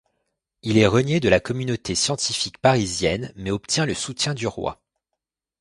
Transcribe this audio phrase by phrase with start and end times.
[0.63, 4.81] Il est renié de la communauté scientifique parisienne, mais obtient le soutien du roi.